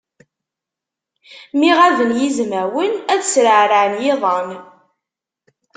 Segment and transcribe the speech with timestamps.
[1.57, 4.49] Mi ɣaben yizmawen, ad sreɛrɛen yiḍan.